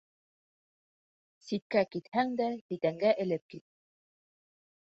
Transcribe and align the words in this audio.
Ситкә 1.49 1.85
китһәң 1.97 2.33
дә 2.41 2.49
ситәнгә 2.65 3.15
элеп 3.27 3.49
кит. 3.55 3.67